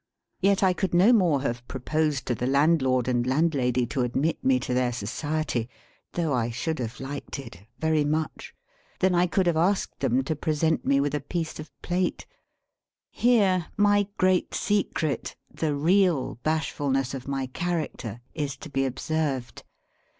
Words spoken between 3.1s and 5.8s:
landlady to admit me to their society